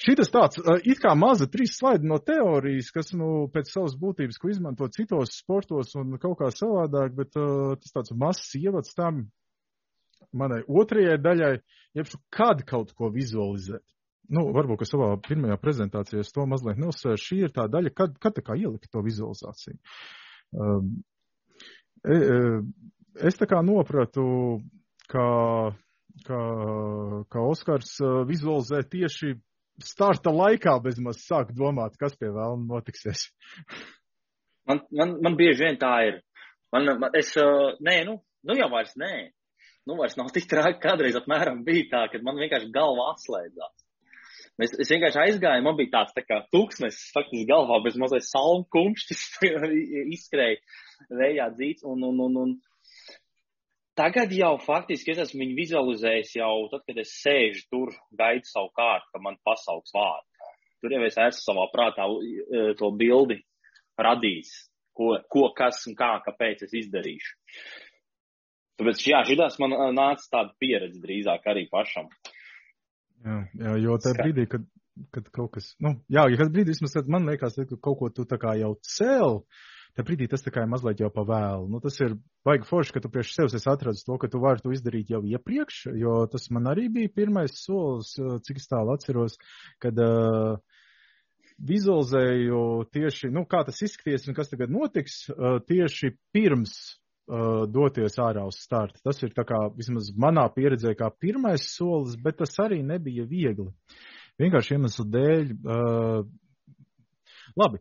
[0.05, 4.51] Šitas tāds, it kā maza trīs slaidi no teorijas, kas, nu, pēc savas būtības, ko
[4.51, 9.27] izmanto citos sportos un kaut kā savādāk, bet uh, tas tāds mazs ievads tam
[10.35, 11.55] manai otrajai daļai,
[11.95, 13.85] jeb kad kaut ko vizualizēt.
[14.35, 17.21] Nu, varbūt, ka savā pirmajā prezentācijā es to mazliet neuzsvēru.
[17.21, 19.77] Šī ir tā daļa, kad, kad tā kā ielika to vizualizāciju.
[20.57, 20.95] Um,
[22.05, 24.25] es tā kā nopratu,
[25.13, 25.27] ka,
[26.27, 26.39] ka,
[27.33, 27.97] ka Oskars
[28.29, 29.35] vizualizē tieši
[29.83, 33.29] starta laikā bezmaz sāk domāt, kas pie vēlna notiksies.
[34.65, 36.15] Man, man, man bieži vien tā ir.
[36.73, 37.35] Man, man, es,
[37.85, 38.15] nē, nu,
[38.49, 39.11] nu jau vairs nē.
[39.85, 43.85] Nu, vairs nav tik traki, kādreiz apmēram bija tā, ka man vienkārši galva atslēdzās.
[44.65, 48.65] Es, es vienkārši aizgāju, man bija tāds tā kā tūkstnesis faktiski galvā, bez mazliet salmu
[48.73, 49.25] kumšķis
[50.17, 50.57] izskrēja
[51.21, 52.57] vējā dzīts un, un, un, un
[53.95, 58.73] Tagad jau faktiski es esmu viņu vizualizējis jau tad, kad es sēžu tur, gaidu savu
[58.75, 60.49] kārtu, ka man pasauks vārdu.
[60.83, 63.39] Tur jau es esmu savā prātā e, to bildi
[64.03, 64.51] radījis,
[64.99, 67.37] ko, ko kas un kā, kāpēc es izdarīšu.
[68.83, 72.11] Tāpēc, jā, šitās man e, nāca tāda pieredze drīzāk arī pašam.
[73.23, 74.67] Jā, jā jo tajā brīdī, kad,
[75.15, 78.11] kad kaut kas, nu, jā, ja kad brīdī vismaz, tad man liekas, ka kaut ko
[78.11, 81.25] tu tā kā jau cēl, uh, tā brīdī tas tā kā ir mazliet jau pa
[81.29, 81.69] vēlu.
[81.71, 84.63] Nu, tas ir baigi forši, ka tu priekš sevis esi atradis to, ka tu vari
[84.65, 88.15] to izdarīt jau iepriekš, jo tas man arī bija pirmais solis,
[88.47, 89.39] cik es tālu atceros,
[89.83, 90.59] kad uh,
[91.63, 96.77] vizualizēju tieši, nu, kā tas izskaties un kas tagad notiks, uh, tieši pirms
[97.25, 99.01] doties ārā uz startu.
[99.01, 103.71] Tas ir kā, vismaz manā pieredzē, kā pirmais solis, bet tas arī nebija viegli.
[104.41, 105.55] Vienkārši iemeslu dēļ.
[105.65, 106.27] Uh,
[107.57, 107.81] labi,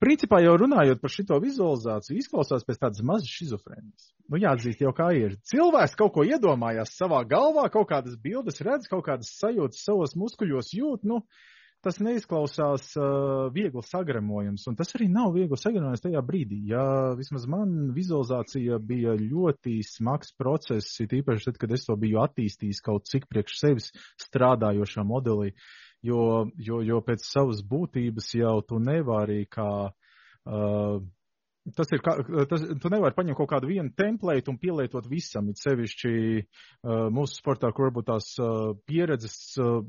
[0.00, 4.06] Principā jau runājot par šito vizualizāciju, izklausās pēc tādas mazas šizofrēnijas.
[4.32, 5.34] Nu, jāatzīst jau kā ir.
[5.50, 10.72] Cilvēks kaut ko iedomājās savā galvā, kaut kādas bildes redz, kaut kādas sajūtas savos muskuļos
[10.72, 11.20] jūt, nu,
[11.84, 16.62] tas neizklausās uh, viegli sagremojams, un tas arī nav viegli sagremojams tajā brīdī.
[16.72, 16.86] Ja
[17.18, 22.80] vismaz man vizualizācija bija ļoti smags process, it īpaši tad, kad es to biju attīstījis
[22.88, 23.92] kaut cik priekš sevis
[24.24, 25.52] strādājošā modelī.
[25.52, 29.70] Uh, jo, jo, jo pēc savas būtības jau tu nevari kā.
[30.48, 31.00] Uh,
[31.76, 32.00] Tas ir,
[32.48, 37.36] tas, tu nevari paņemt kaut kādu vienu templētu un pielietot visam, it sevišķi uh, mūsu
[37.36, 39.82] sportā, kur varbūt tās uh, pieredzes, uh,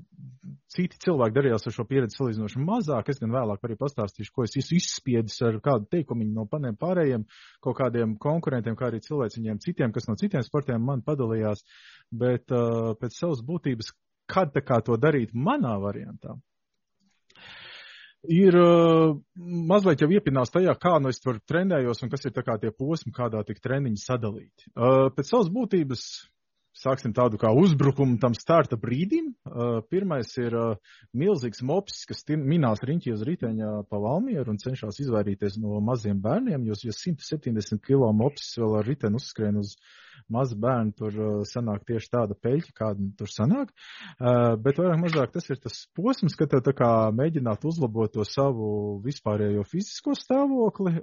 [0.75, 3.13] citi cilvēki darījās ar šo pieredzi salīdzinoši mazāk.
[3.13, 7.23] Es gan vēlāk arī pastāstīšu, ko es izspiedis ar kādu teikumu no paniem pārējiem,
[7.63, 11.63] kaut kādiem konkurentiem, kā arī cilvēciņiem citiem, kas no citiem sportiem man padalījās,
[12.11, 13.95] bet uh, pēc savas būtības
[14.31, 16.37] kad tā kā to darīt manā variantā,
[18.29, 19.15] ir uh,
[19.71, 22.71] mazliet jau iepinās tajā, kā nu es tur trenējos un kas ir tā kā tie
[22.71, 24.69] posmi, kādā tik treniņi sadalīti.
[24.75, 26.05] Uh, pēc savas būtības
[26.77, 29.31] sāksim tādu kā uzbrukumu tam starta brīdim.
[29.45, 35.01] Uh, pirmais ir uh, milzīgs mops, kas minās riņķi uz riteņa pa Valmieru un cenšas
[35.03, 39.75] izvairīties no maziem bērniem, jo, jo 170 kilo mops vēl ar riteni uzskrien uz
[40.31, 43.73] mazu bērnu, tur uh, sanāk tieši tāda peļķa, kāda tur sanāk.
[44.21, 49.01] Bet vairāk mazāk tas ir tas posms, ka tev tā kā mēģināt uzlabot to savu
[49.03, 50.93] vispārējo fizisko stāvokli,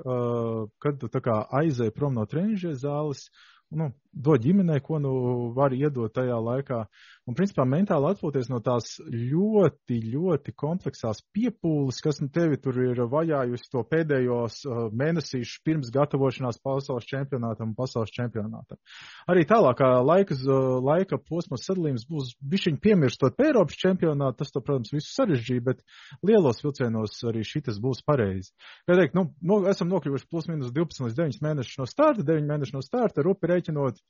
[0.80, 3.26] kad tu tā kā aizēji prom no trenižē zāles
[3.70, 5.12] nu, dod ģimenei, ko nu
[5.56, 6.82] var iedot tajā laikā.
[7.28, 13.02] Un, principā, mentāli atpūties no tās ļoti, ļoti kompleksās piepūles, kas nu tevi tur ir
[13.12, 18.80] vajājusi to pēdējos uh, mēnesīšus pirms gatavošanās pasaules čempionātam un pasaules čempionātam.
[19.28, 24.64] Arī tālākā laika, uh, laika posmas sadalījums būs bišķiņ piemirstot pie Eiropas čempionāta, tas to,
[24.64, 25.84] protams, visu sarežģīja, bet
[26.24, 28.54] lielos vilcienos arī šitas būs pareizi.
[28.88, 32.48] Kā teikt, nu, nu, esam nokļuvuši plus mīnus 12 līdz 9 mēnešus no starta, 9
[32.48, 34.00] mēneši no starta, rupi rēķinot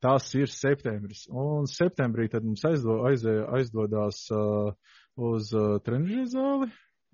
[0.00, 1.26] tas ir septembris.
[1.28, 4.72] Un septembrī tad mums aizdo, aizē, aizdodās uh,
[5.20, 6.70] uz uh, trenižu zāli.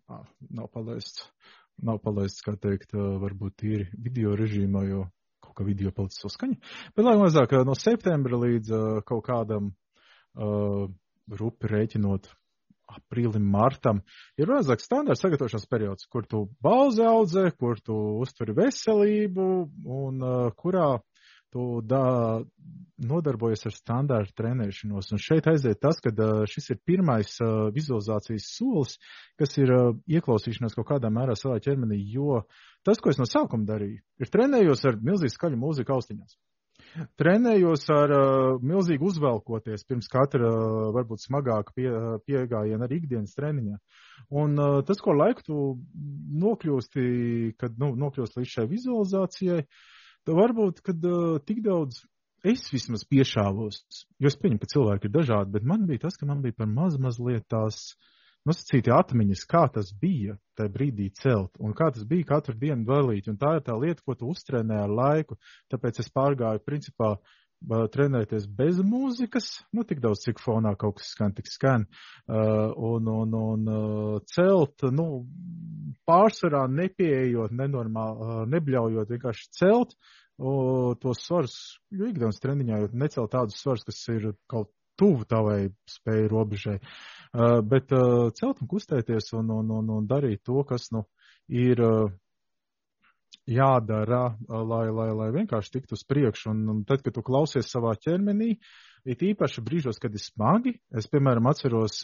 [0.07, 0.23] Ah,
[0.55, 1.25] nav palaists,
[1.83, 5.03] nav palaists, kā teikt, uh, varbūt tīri video režīmā, jo
[5.43, 6.61] kaut kā video palicis saskaņa.
[6.95, 10.87] Bet, lai mazāk, no septembra līdz uh, kaut kādam uh,
[11.27, 12.31] rupi rēķinot
[12.87, 14.01] aprīlim, martam,
[14.39, 19.49] ir mazāk standarts sagatavošanās periods, kur tu bauzi audzē, kur tu uztveri veselību
[19.99, 20.93] un uh, kurā
[21.57, 22.05] tu da,
[22.97, 25.11] nodarbojies ar standārtu trenēšanos.
[25.13, 26.13] Un šeit aiziet tas, ka
[26.49, 28.97] šis ir pirmais uh, vizualizācijas solis,
[29.41, 32.43] kas ir uh, ieklausīšanās kaut kādā mērā savā ķermenī, jo
[32.87, 36.37] tas, ko es no sākuma darīju, ir trenējos ar milzīgu skaļu mūziku austiņās.
[37.21, 41.91] Trenējos ar uh, milzīgu uzvelkoties pirms katra uh, varbūt smagāka pie,
[42.25, 43.77] piegājiena arī ikdienas treniņā.
[44.41, 45.67] Un uh, tas, ko laiku tu
[46.47, 47.05] nokļūsti,
[47.61, 49.93] kad nu, nokļūsti līdz šai vizualizācijai, uh,
[50.27, 52.03] tad varbūt, kad uh, tik daudz
[52.47, 53.81] es vismaz piešāvos,
[54.23, 56.69] jo es pieņemu, ka cilvēki ir dažādi, bet man bija tas, ka man bija par
[56.71, 57.95] maz mazliet tās
[58.47, 63.27] nosacīti atmiņas, kā tas bija tajā brīdī celt un kā tas bija katru dienu dalīt.
[63.33, 65.39] Un tā ir tā lieta, ko tu uztrenē ar laiku.
[65.73, 67.17] Tāpēc es pārgāju principā
[67.65, 71.87] trenēties bez mūzikas, nu tik daudz, cik fonā kaut kas skan, tik skan,
[72.29, 75.27] uh, un, un, un uh, celt, nu,
[76.07, 79.97] pārsvarā nepieejot, nenormāli, uh, nebļaujot, vienkārši celt,
[80.37, 81.55] tos svarus,
[81.89, 84.69] jo ikdienas treniņā jau necel tādus svarus, kas ir kaut
[85.01, 86.75] tuvu tavai spēju robežai,
[87.65, 87.95] bet
[88.37, 91.07] celt un kustēties un, un, un, un darīt to, kas, nu,
[91.49, 91.81] ir
[93.47, 96.51] jādara, lai, lai, lai vienkārši tiktu uz priekšu.
[96.53, 98.57] Un, tad, kad tu klausies savā ķermenī,
[99.07, 102.03] it īpaši brīžos, kad ir smagi, es, piemēram, atceros,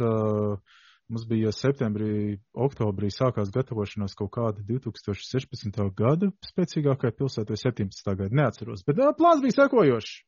[1.13, 5.83] mums bija septembrī, oktobrī sākās gatavošanās kaut kāda 2016.
[5.99, 8.15] gada spēcīgākajā pilsētā, 17.
[8.15, 10.19] gada, neatceros, bet plāns bija sekojošs.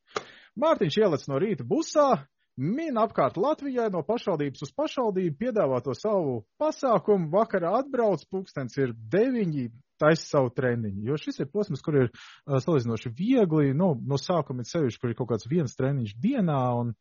[0.59, 2.09] Mārtiņš ielec no rīta busā,
[2.55, 8.93] min apkārt Latvijai no pašvaldības uz pašvaldību, piedāvā to savu pasākumu, vakarā atbrauc, pūkstens ir
[8.95, 9.65] deviņi,
[10.01, 11.03] taisa savu treniņu.
[11.09, 15.13] Jo šis ir posms, kur ir uh, salīdzinoši viegli, nu, no sākuma ir sevišķi, kur
[15.13, 16.93] ir kaut kāds viens treniņš dienā, un,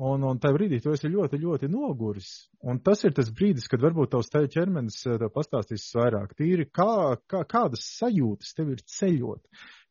[0.00, 2.32] un, un tajā brīdī tu esi ļoti, ļoti noguris.
[2.66, 6.36] Un tas ir tas brīdis, kad varbūt tavs te ķermenis tev pastāstīs vairāk.
[6.38, 9.42] Tīri, kā, kā, kādas sajūtas tev ir ceļot.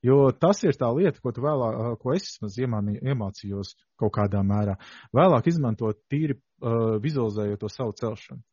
[0.04, 4.76] Jo tas ir tā lieta, ko tu vēlāk, ko es vismaz iemācījos kaut kādā mērā.
[5.16, 8.44] Vēlāk izmantot tīri uh, vizualizējot to savu celšanu.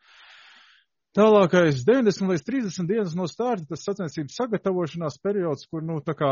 [1.19, 6.31] Tālākais 90 līdz 30 dienas no starta, tas sacensības sagatavošanās periods, kur, nu, tā kā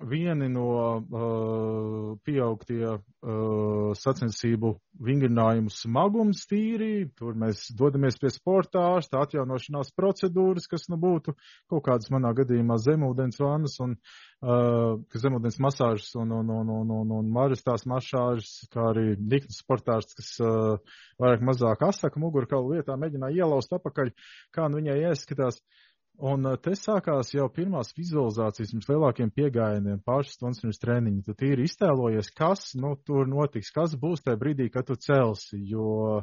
[0.00, 0.66] vieni no
[1.00, 4.74] uh, pieaugtie uh, sacensību
[5.06, 11.32] vingrinājumu smagums tīri, tur mēs dodamies pie sportā ārsta, atjaunošanās procedūras, kas nu būtu
[11.70, 17.16] kaut kādas manā gadījumā zemūdens vannas un uh, zemūdens masāžas un, un, un, un, un,
[17.20, 20.76] un maristās mašāžas, kā arī diktas sportārs, kas uh,
[21.22, 24.12] vairāk mazāk asaka mugurkaulu vietā mēģināja ielaust apakaļ,
[24.52, 25.62] kā nu viņai ieskatās.
[25.62, 25.82] Uh,
[26.16, 31.24] Un te sākās jau pirmās vizualizācijas mums lielākiem piegājieniem, pāris stundas pirms treniņa.
[31.26, 36.22] Tu tīri iztēlojies, kas, nu, tur notiks, kas būs tajā brīdī, kad tu celsi, jo,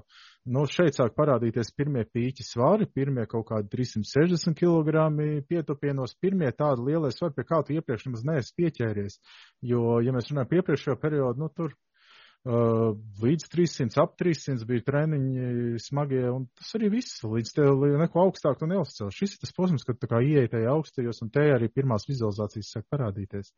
[0.50, 5.06] nu, šeit sāk parādīties pirmie pīķi svari, pirmie kaut kādi 360 kg
[5.52, 9.22] pietupienos, pirmie tādi lielie svari, pie kā tu iepriekš nemaz neesi pieķēries.
[9.62, 11.78] Jo, ja mēs runājam pie iepriekšējo periodu, nu, tur
[12.44, 17.22] līdz 300, ap 300 bija treniņi smagie, un tas arī viss.
[17.24, 19.14] Līdz tev neko augstāk tu neuzcēl.
[19.16, 22.74] Šis ir tas posms, kad tā kā ieeja tajā augstajos, un te arī pirmās vizualizācijas
[22.76, 23.54] sāk parādīties.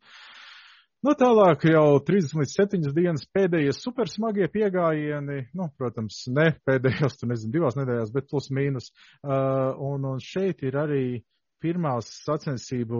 [1.04, 7.28] Nu, tālāk jau 30 līdz 7 dienas pēdējie supersmagie piegājieni, nu, protams, ne pēdējos, tu
[7.30, 8.88] nezinu, divās nedēļās, bet plus mīnus.
[9.20, 11.26] Uh, un, un šeit ir arī uh,
[11.62, 12.98] pirmās sacensību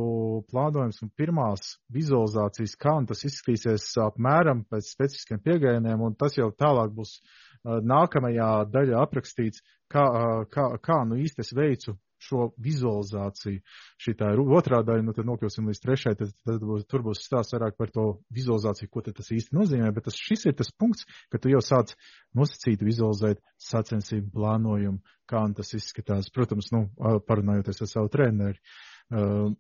[0.50, 6.48] plānojums un pirmās vizualizācijas, kā un tas izskatīsies apmēram pēc specifiskiem piegājieniem, un tas jau
[6.56, 12.50] tālāk būs uh, nākamajā daļā aprakstīts, kā, uh, kā, kā nu īsti es veicu šo
[12.62, 13.62] vizualizāciju.
[14.02, 17.56] Šī ir otrā daļa, nu tad nokļūsim līdz trešai, tad, tad būs, tur būs stāsts
[17.56, 21.40] vairāk par to vizualizāciju, ko tas īsti nozīmē, bet tas, šis ir tas punkts, ka
[21.42, 21.94] tu jau sāc
[22.36, 26.30] nosacīt, vizualizēt sacensību plānojumu, kā tas izskatās.
[26.34, 26.86] Protams, nu,
[27.28, 28.60] parunājoties ar savu treneri.
[29.06, 29.52] Uh,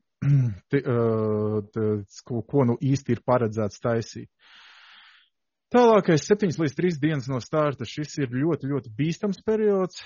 [0.70, 1.60] t, uh,
[2.26, 4.30] ko, ko nu īsti ir paredzēts taisīt.
[5.74, 7.82] Tālākais 7 līdz 3 dienas no starta.
[7.90, 9.98] Šis ir ļoti, ļoti bīstams periods,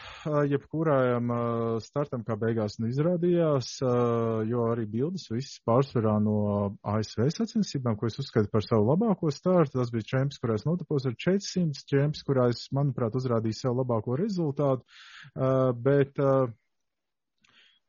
[0.49, 1.29] jebkurām
[1.85, 3.75] startam kā beigās nu izrādījās,
[4.49, 6.39] jo arī bildes viss pārsvarā no
[6.81, 9.77] ASV sacensībām, ko es uzskatu par savu labāko startu.
[9.83, 14.17] Tas bija čempions, kurā es notapos ar 400, čempions, kurā es, manuprāt, uzrādīju sev labāko
[14.17, 14.89] rezultātu,
[15.85, 16.17] bet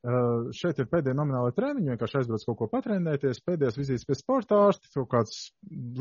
[0.01, 4.57] Uh, šeit ir pēdējie nomināli treniņi, vienkārši aizbrauc kaut ko patrenēties, pēdējais vizītes pie sporta
[4.65, 5.35] ārsta, kaut kāds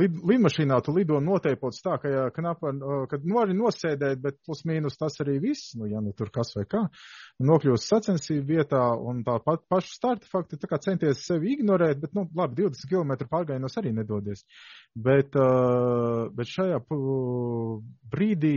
[0.01, 4.39] lid, lidmašīnā tu lido noteipots tā, ka, ja, knapa, uh, kad nu arī nosēdēt, bet
[4.49, 6.87] plus mīnus tas arī viss, nu, ja nu tur kas vai kā,
[7.45, 12.17] nokļūst sacensību vietā un tā pat pašu starta fakti, tā kā centies sevi ignorēt, bet,
[12.17, 14.47] nu, labi, 20 km pārgājienos arī nedodies.
[14.97, 18.57] Bet, uh, bet šajā brīdī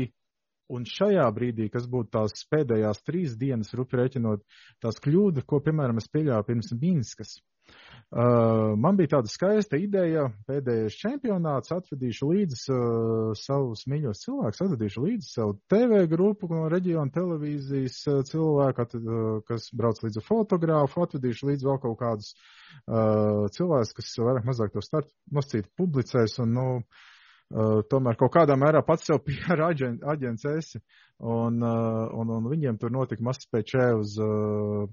[0.73, 4.45] Un šajā brīdī, kas būtu tās pēdējās trīs dienas, rupi rēķinot
[4.83, 7.35] tās kļūdas, ko, piemēram, es pieļāvu pirms Minskas,
[7.69, 15.05] uh, man bija tāda skaista ideja, pēdējais čempionāts, atvedīšu līdzi uh, savus mīļos cilvēkus, atvedīšu
[15.05, 21.05] līdzi savu TV grupu no reģiona televīzijas uh, cilvēku, at, uh, kas brauc līdzi fotogrāfu,
[21.05, 26.55] atvedīšu līdzi vēl kaut kādus uh, cilvēkus, kas vairāk mazāk to startu noscīt publicēs un,
[26.57, 27.09] nu, uh,
[27.53, 30.79] Uh, tomēr kaut kādā mērā pats sev PR aģent, aģents esi.
[31.21, 34.87] Un, uh, un, un viņiem tur notika mazs pēčē uz uh,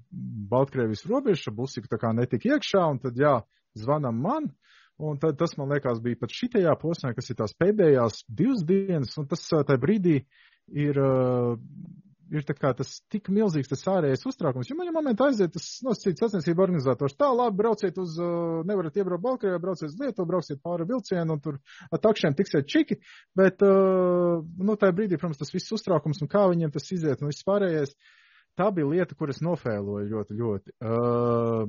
[0.51, 3.39] Baltkrievijas robežu, busika tā kā netika iekšā, un tad jā,
[3.81, 4.51] zvanam man.
[5.01, 9.17] Un tad tas, man liekas, bija pat šitajā posmā, kas ir tās pēdējās divas dienas,
[9.17, 10.19] un tas tajā brīdī
[10.77, 11.01] ir
[12.31, 16.65] ir tas tik milzīgs tas ārējais uztraukums, jo man jau momentā aiziet tas nosacīts sacensību
[16.65, 17.17] organizators.
[17.19, 21.43] Tā, labi, brauciet uz, uh, nevarat iebraukt Baltkrievijā, brauciet uz Lietuvu, brauciet pāri vilcienu un
[21.43, 21.59] tur
[21.91, 23.01] ar takšiem tiksiet čiki,
[23.39, 27.33] bet, uh, nu, tajā brīdī, protams, tas viss uztraukums un kā viņiem tas iziet un
[27.33, 27.97] viss pārējais,
[28.59, 30.77] tā bija lieta, kuras nofēloja ļoti, ļoti.
[30.79, 31.67] Uh,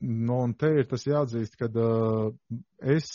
[0.00, 2.30] nu, un te ir tas jāatzīst, ka uh,
[2.78, 3.08] es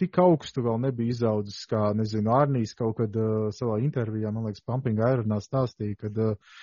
[0.00, 4.64] tik augstu vēl nebiju izaudzis, kā, nezinu, Arnijas kaut kad uh, savā intervijā, man liekas,
[4.66, 6.56] Pumping Ironā stāstīja, kad uh,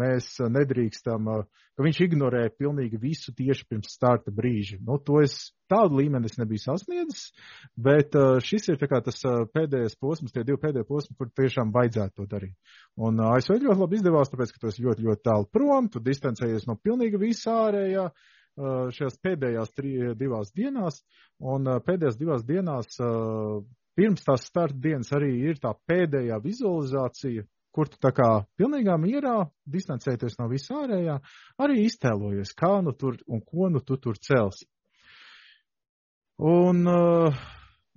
[0.00, 4.80] mēs nedrīkstam, uh, ka viņš ignorēja pilnīgi visu tieši pirms starta brīža.
[4.86, 5.36] Nu, to es
[5.70, 7.28] tādu līmeni es nebiju sasniedzis,
[7.78, 11.70] bet uh, šis ir kā tas uh, pēdējais posms, tie divi pēdējie posmi, kur tiešām
[11.76, 12.76] vajadzētu to darīt.
[12.98, 16.02] Un uh, ASV ļoti labi izdevās, tāpēc, ka tu esi ļoti, ļoti tālu prom, tu
[16.04, 18.10] distancējies no pilnīgi visā ārējā.
[18.10, 21.02] Ja, šajās pēdējās tri, divās dienās,
[21.40, 22.98] un pēdējās divās dienās
[23.98, 29.36] pirms tās starta dienas arī ir tā pēdējā vizualizācija, kur tu tā kā pilnīgā mierā,
[29.70, 31.20] distancēties no visā ārējā,
[31.62, 34.66] arī iztēlojies, kā nu tur un ko nu tu tur celsi.
[36.40, 36.80] Un,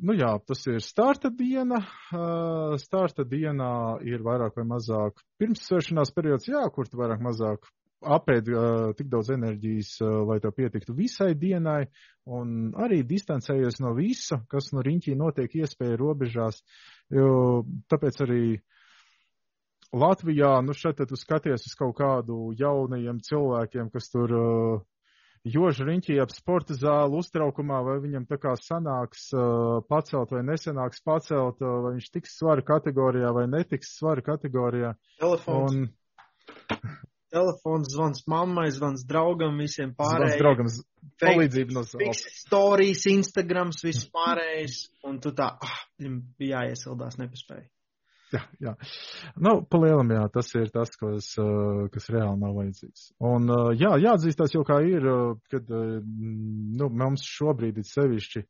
[0.03, 1.79] nu jā, tas ir starta diena.
[2.81, 7.69] Starta dienā ir vairāk vai mazāk pirmssvēršanās periods, jā, kur tu vairāk mazāk
[8.17, 11.85] apēd uh, tik daudz enerģijas, uh, lai tev pietiktu visai dienai,
[12.25, 16.61] un arī distancējies no visa, kas no riņķī notiek iespēja robežās,
[17.13, 18.45] jo tāpēc arī
[19.93, 24.81] Latvijā, nu šeit tu skaties uz kaut kādu jaunajiem cilvēkiem, kas tur uh,
[25.43, 31.03] jož riņķī ap sporta zāli uztraukumā, vai viņam tā kā sanāks uh, pacelt vai nesanāks
[31.05, 34.95] pacelt, uh, vai viņš tiks svara kategorijā vai netiks svara kategorijā.
[35.19, 35.77] Telefons.
[35.77, 35.89] Un,
[37.33, 40.31] telefons, zvans mammai, zvans draugam, visiem pārējiem.
[40.31, 40.71] Zvans draugam,
[41.23, 42.23] palīdzību no savas.
[42.43, 47.67] Stories, Instagrams, viss pārējais, un tu tā, ah, bija jāiesildās, nepaspēja.
[48.33, 48.71] Jā, jā.
[49.45, 53.11] Nu, palielam, jā, tas ir tas, kas, uh, kas reāli nav vajadzīgs.
[53.29, 58.45] Un, uh, jā, jāatzīstās jau kā ir, uh, kad, nu, mums šobrīd ir sevišķi.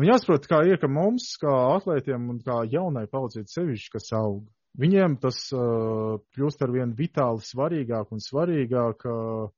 [0.00, 4.44] Un jāsaprot, kā ir, ka mums, kā atlētiem un kā jaunai paudzīt sevišķi, kas aug,
[4.80, 9.50] Viņiem tas uh, kļūst ar vien vitāli svarīgāk un svarīgāk uh,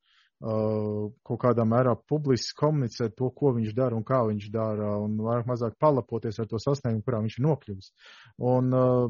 [0.45, 5.47] kaut kādā mērā publiski komunicēt to, ko viņš dara un kā viņš dara, un vairāk
[5.49, 7.93] mazāk palapoties ar to sasniegumu, kurā viņš ir nokļuvis.
[8.51, 9.07] Un uh,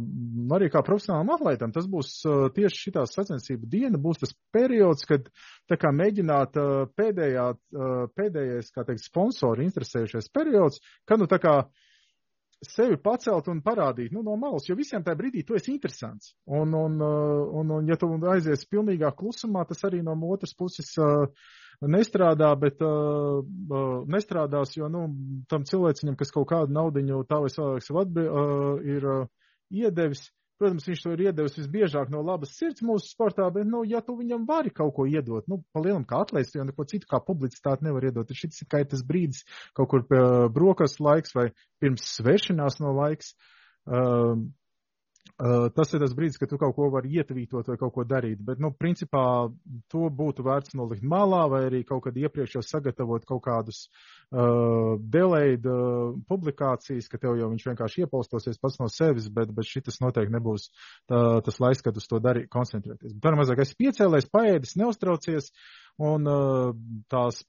[0.54, 5.26] arī kā profesionālam atlētam, tas būs uh, tieši šitā sacensību diena, būs tas periods, kad
[5.72, 11.40] tā kā mēģināt uh, pēdējā, uh, pēdējais, kā teikt, sponsori interesējušies periods, kad nu tā
[11.42, 11.90] kā uh,
[12.68, 16.34] sevi pacelt un parādīt nu, no malas, jo visiem tajā brīdī tu esi interesants.
[16.46, 20.92] Un, un, uh, un, un ja tu aizies pilnīgā klusumā, tas arī no otras puses
[21.00, 21.26] uh,
[21.82, 25.06] nestrādā, bet uh, uh, nestrādās, jo nu,
[25.50, 29.26] tam cilvēciņam, kas kaut kādu naudiņu tā vai savādāk sev atbi, uh, ir uh,
[29.74, 30.28] iedevis,
[30.60, 34.14] Protams, viņš to ir iedevis visbiežāk no labas sirds mūsu sportā, bet, nu, ja tu
[34.18, 38.06] viņam vari kaut ko iedot, nu, palielam kā atlaists, jo neko citu kā publicitāti nevar
[38.06, 39.42] iedot, tad šis ir kā tas brīdis
[39.74, 40.20] kaut kur pie
[40.54, 41.48] brokastu laiks vai
[41.82, 43.34] pirms svēršanās no laiks.
[43.84, 44.38] Uh,
[45.34, 48.38] Uh, tas ir tas brīdis, kad tu kaut ko vari ietvītot vai kaut ko darīt,
[48.46, 49.48] bet, nu, principā
[49.90, 53.80] to būtu vērts nolikt malā vai arī kaut kad iepriekš jau sagatavot kaut kādus
[54.34, 59.68] uh, delayed uh, publikācijas, ka tev jau viņš vienkārši iepaustosies pats no sevis, bet, bet
[59.68, 60.68] šitas noteikti nebūs
[61.10, 63.14] tā, tas laiks, kad uz to darīt, koncentrēties.
[63.14, 65.52] Bet, mazāk, esi piecēlējis, paēdis, neuztraucies,
[66.02, 66.74] un uh,
[67.12, 67.44] tās